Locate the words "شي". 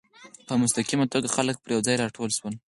2.37-2.49